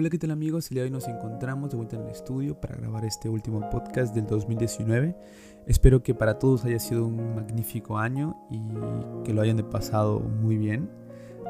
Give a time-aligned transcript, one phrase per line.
[0.00, 0.70] Hola, ¿qué tal amigos?
[0.70, 3.68] El día de hoy nos encontramos de vuelta en el estudio para grabar este último
[3.68, 5.16] podcast del 2019.
[5.66, 8.60] Espero que para todos haya sido un magnífico año y
[9.24, 10.88] que lo hayan pasado muy bien.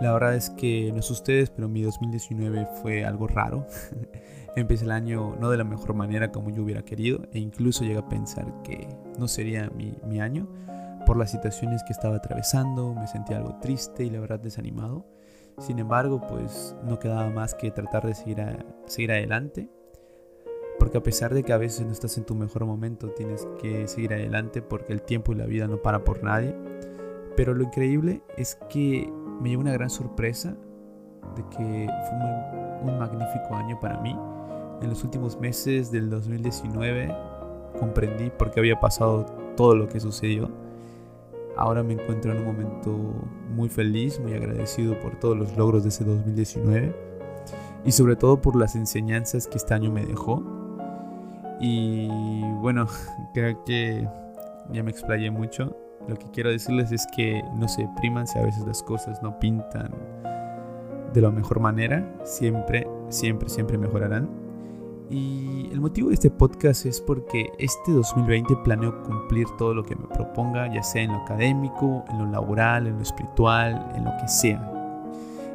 [0.01, 3.67] La verdad es que no sé ustedes, pero mi 2019 fue algo raro.
[4.57, 7.99] Empecé el año no de la mejor manera como yo hubiera querido e incluso llegué
[7.99, 8.89] a pensar que
[9.19, 10.49] no sería mi, mi año
[11.05, 15.18] por las situaciones que estaba atravesando, me sentía algo triste y la verdad desanimado.
[15.59, 19.69] Sin embargo, pues no quedaba más que tratar de seguir, seguir adelante.
[20.79, 23.89] Porque a pesar de que a veces no estás en tu mejor momento, tienes que
[23.89, 26.55] seguir adelante porque el tiempo y la vida no para por nadie.
[27.37, 30.57] Pero lo increíble es que me llevó una gran sorpresa
[31.37, 34.17] de que fue un magnífico año para mí.
[34.81, 37.15] En los últimos meses del 2019
[37.81, 40.68] comprendí por qué había pasado todo lo que sucedió
[41.59, 42.91] Ahora me encuentro en un momento
[43.51, 46.95] muy feliz, muy agradecido por todos los logros de ese 2019
[47.85, 50.41] y sobre todo por las enseñanzas que este año me dejó.
[51.61, 52.09] Y
[52.61, 52.87] bueno,
[53.35, 54.09] creo que
[54.73, 55.77] ya me explayé mucho.
[56.07, 59.37] Lo que quiero decirles es que no se depriman si a veces las cosas no
[59.41, 59.91] pintan
[61.13, 62.09] de la mejor manera.
[62.23, 64.48] Siempre, siempre, siempre mejorarán.
[65.11, 69.97] Y el motivo de este podcast es porque este 2020 planeo cumplir todo lo que
[69.97, 74.11] me proponga, ya sea en lo académico, en lo laboral, en lo espiritual, en lo
[74.21, 74.75] que sea.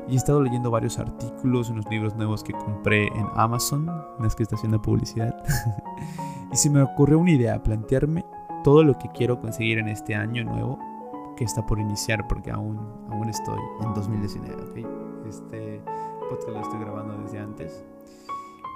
[0.10, 4.36] Y he estado leyendo varios artículos, unos libros nuevos que compré en Amazon, no es
[4.36, 5.36] que está haciendo publicidad.
[6.52, 8.26] y se me ocurrió una idea, plantearme
[8.64, 10.80] todo lo que quiero conseguir en este año nuevo
[11.38, 12.80] que está por iniciar, porque aún,
[13.12, 14.86] aún estoy en 2019.
[15.30, 15.80] Este
[16.28, 17.86] podcast lo estoy grabando desde antes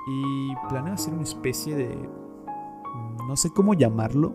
[0.07, 1.89] y planeo hacer una especie de...
[3.27, 4.33] No sé cómo llamarlo,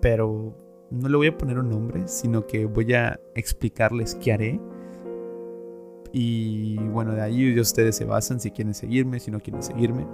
[0.00, 0.54] pero
[0.90, 4.60] no le voy a poner un nombre, sino que voy a explicarles qué haré.
[6.12, 10.06] Y bueno, de ahí ustedes se basan si quieren seguirme, si no quieren seguirme.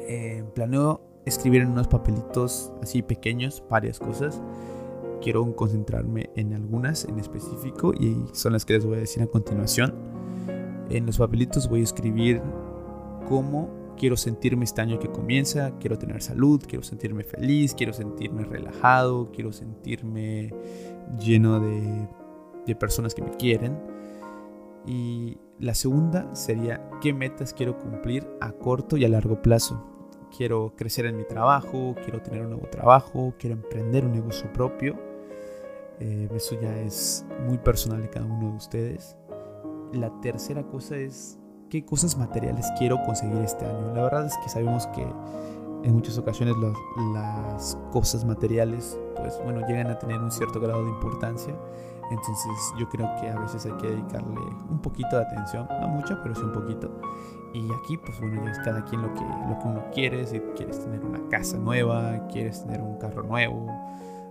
[0.00, 4.42] Eh, planeo escribir en unos papelitos así pequeños varias cosas.
[5.22, 9.26] Quiero concentrarme en algunas en específico y son las que les voy a decir a
[9.26, 9.94] continuación.
[10.90, 12.42] En los papelitos voy a escribir
[13.28, 18.44] cómo quiero sentirme este año que comienza, quiero tener salud, quiero sentirme feliz, quiero sentirme
[18.44, 20.52] relajado, quiero sentirme
[21.18, 22.08] lleno de,
[22.76, 23.78] personas que me quieren.
[24.86, 29.82] Y la segunda sería qué metas quiero cumplir a corto y a largo plazo.
[30.36, 34.96] Quiero crecer en mi trabajo, quiero tener un nuevo trabajo, quiero emprender un negocio propio.
[35.98, 39.16] Eh, eso ya es muy personal de cada uno de ustedes.
[39.92, 41.38] La tercera cosa es
[41.70, 43.94] qué cosas materiales quiero conseguir este año.
[43.94, 45.06] La verdad es que sabemos que
[45.82, 46.54] en muchas ocasiones
[47.14, 51.54] las, cosas materiales, pues bueno, llegan a tener un cierto grado de importancia.
[52.10, 54.40] Entonces yo creo que a veces hay que dedicarle
[54.70, 56.90] un poquito de atención, no mucho, pero sí un poquito.
[57.52, 60.40] Y aquí, pues bueno, ya es cada quien lo que, lo que uno quiere, si
[60.56, 63.66] quieres tener una casa nueva, quieres tener un carro nuevo,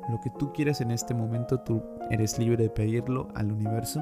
[0.10, 1.82] lo que tú quieras en este momento, tú
[2.12, 4.02] eres libre de pedirlo al universo.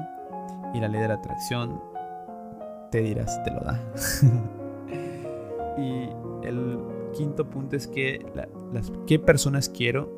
[0.74, 1.80] Y la ley de la atracción
[2.94, 3.80] te dirás, te lo da.
[5.76, 6.08] y
[6.46, 6.78] el
[7.12, 8.24] quinto punto es que
[8.72, 10.08] las, qué personas quiero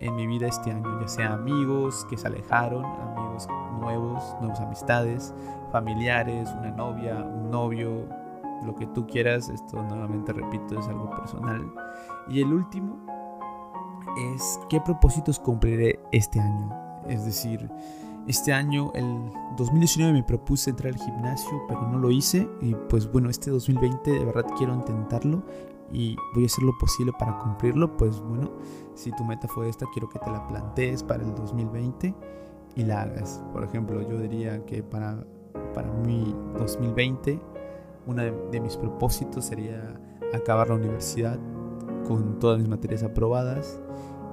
[0.00, 3.46] en mi vida este año, ya sea amigos que se alejaron, amigos
[3.78, 5.32] nuevos, nuevas amistades,
[5.70, 8.08] familiares, una novia, un novio,
[8.64, 11.64] lo que tú quieras, esto nuevamente repito, es algo personal.
[12.28, 12.96] Y el último
[14.34, 16.76] es qué propósitos cumpliré este año,
[17.06, 17.70] es decir,
[18.26, 22.48] este año, el 2019, me propuse entrar al gimnasio, pero no lo hice.
[22.60, 25.44] Y pues bueno, este 2020 de verdad quiero intentarlo
[25.92, 27.96] y voy a hacer lo posible para cumplirlo.
[27.96, 28.50] Pues bueno,
[28.94, 32.14] si tu meta fue esta, quiero que te la plantees para el 2020
[32.74, 33.42] y la hagas.
[33.52, 35.24] Por ejemplo, yo diría que para,
[35.72, 37.40] para mi 2020,
[38.06, 40.00] uno de mis propósitos sería
[40.34, 41.38] acabar la universidad
[42.06, 43.80] con todas mis materias aprobadas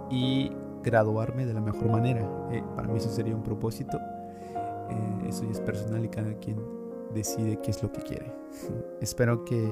[0.10, 0.52] y
[0.84, 2.30] graduarme de la mejor manera.
[2.52, 3.98] Eh, para mí eso sería un propósito.
[3.98, 6.58] Eh, eso ya es personal y cada quien
[7.14, 8.34] decide qué es lo que quiere.
[9.02, 9.68] Espero que,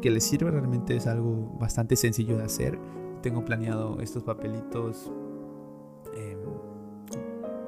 [0.00, 0.50] que les sirva.
[0.50, 2.78] Realmente es algo bastante sencillo de hacer.
[3.22, 5.12] Tengo planeado estos papelitos
[6.14, 6.38] em,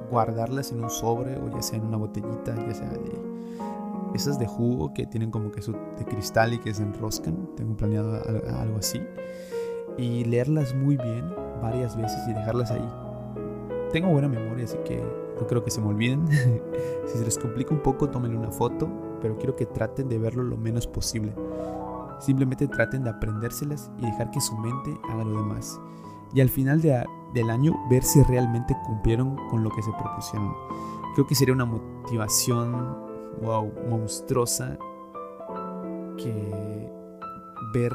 [0.09, 3.31] guardarlas en un sobre o ya sea en una botellita, ya sea de
[4.13, 7.49] esas de jugo que tienen como que su de cristal y que se enroscan.
[7.55, 8.21] Tengo planeado
[8.57, 9.01] algo así.
[9.97, 11.25] Y leerlas muy bien
[11.61, 12.89] varias veces y dejarlas ahí.
[13.91, 15.03] Tengo buena memoria, así que
[15.39, 16.27] no creo que se me olviden.
[17.07, 18.89] si se les complica un poco, tómenle una foto,
[19.21, 21.33] pero quiero que traten de verlo lo menos posible.
[22.19, 25.79] Simplemente traten de aprendérselas y dejar que su mente haga lo demás.
[26.33, 30.53] Y al final del año ver si realmente cumplieron con lo que se propusieron.
[31.15, 32.71] Creo que sería una motivación,
[33.41, 34.77] wow, monstruosa
[36.17, 36.89] que
[37.73, 37.91] ver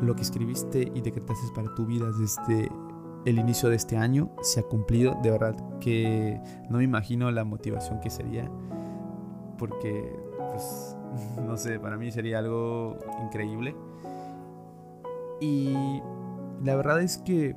[0.00, 2.70] lo que escribiste y decretaste para tu vida desde
[3.24, 5.18] el inicio de este año se ha cumplido.
[5.22, 8.50] De verdad que no me imagino la motivación que sería.
[9.58, 10.16] Porque,
[10.50, 10.96] pues,
[11.46, 13.74] no sé, para mí sería algo increíble.
[15.40, 16.02] Y
[16.62, 17.56] la verdad es que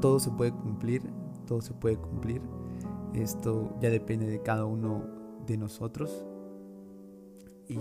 [0.00, 1.02] todo se puede cumplir,
[1.46, 2.42] todo se puede cumplir.
[3.14, 5.04] Esto ya depende de cada uno
[5.46, 6.26] de nosotros.
[7.68, 7.78] Y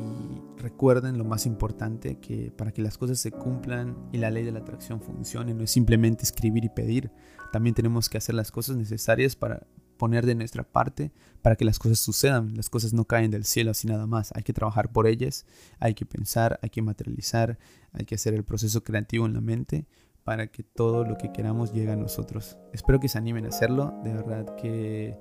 [0.58, 4.52] recuerden lo más importante, que para que las cosas se cumplan y la ley de
[4.52, 7.12] la atracción funcione, no es simplemente escribir y pedir,
[7.52, 11.80] también tenemos que hacer las cosas necesarias para poner de nuestra parte para que las
[11.80, 12.56] cosas sucedan.
[12.56, 14.32] Las cosas no caen del cielo así nada más.
[14.36, 15.46] Hay que trabajar por ellas,
[15.80, 17.60] hay que pensar, hay que materializar,
[17.92, 19.86] hay que hacer el proceso creativo en la mente
[20.24, 22.58] para que todo lo que queramos llegue a nosotros.
[22.72, 23.94] Espero que se animen a hacerlo.
[24.04, 25.18] De verdad que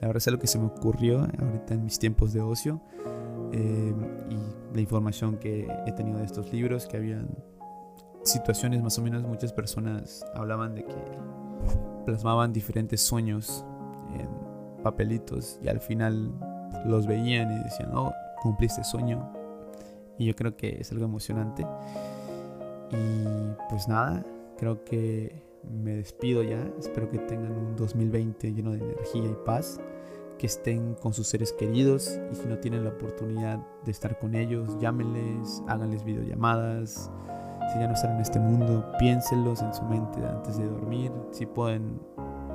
[0.00, 2.80] la verdad es algo que se me ocurrió ahorita en mis tiempos de ocio.
[3.52, 3.94] Eh,
[4.30, 7.28] y la información que he tenido de estos libros, que habían
[8.22, 10.96] situaciones más o menos, muchas personas hablaban de que
[12.04, 13.64] plasmaban diferentes sueños
[14.14, 14.28] en
[14.82, 16.32] papelitos y al final
[16.84, 19.32] los veían y decían, oh, cumpliste sueño.
[20.18, 21.66] Y yo creo que es algo emocionante.
[22.90, 24.24] Y pues nada,
[24.58, 26.62] creo que me despido ya.
[26.78, 29.80] Espero que tengan un 2020 lleno de energía y paz
[30.38, 34.34] que estén con sus seres queridos y si no tienen la oportunidad de estar con
[34.34, 37.10] ellos, llámenles, háganles videollamadas.
[37.72, 41.10] Si ya no están en este mundo, piénsenlos en su mente antes de dormir.
[41.32, 42.00] Si pueden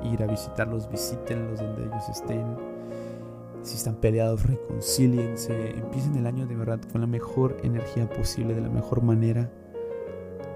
[0.02, 2.56] ir a visitarlos, visítenlos donde ellos estén.
[3.62, 5.70] Si están peleados, reconcíliense.
[5.70, 9.52] Empiecen el año de verdad con la mejor energía posible, de la mejor manera,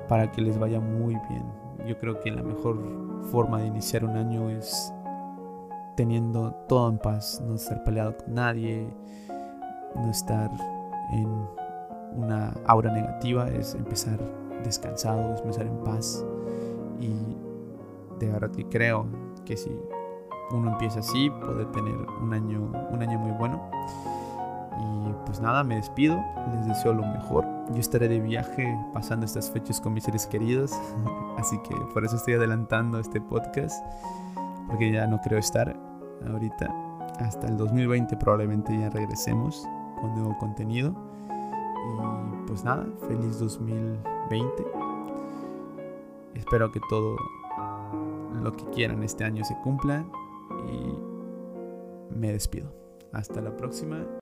[0.09, 1.66] para que les vaya muy bien.
[1.87, 2.79] Yo creo que la mejor
[3.31, 4.93] forma de iniciar un año es
[5.97, 8.89] teniendo todo en paz, no estar peleado con nadie,
[9.95, 10.51] no estar
[11.13, 11.29] en
[12.17, 14.19] una aura negativa, es empezar
[14.65, 16.25] descansado, es empezar en paz.
[17.01, 17.15] Y
[18.19, 19.07] de verdad que creo
[19.45, 19.71] que si
[20.51, 23.71] uno empieza así, puede tener un año, un año muy bueno.
[24.79, 27.47] Y pues nada, me despido, les deseo lo mejor.
[27.71, 30.73] Yo estaré de viaje pasando estas fechas con mis seres queridos,
[31.39, 33.85] así que por eso estoy adelantando este podcast,
[34.69, 35.77] porque ya no creo estar
[36.31, 36.75] ahorita.
[37.21, 39.67] Hasta el 2020 probablemente ya regresemos
[40.01, 40.95] con nuevo contenido.
[41.31, 44.67] Y pues nada, feliz 2020.
[46.35, 47.17] Espero que todo
[48.43, 50.05] lo que quieran este año se cumpla
[50.69, 52.73] y me despido.
[53.13, 54.07] Hasta la próxima.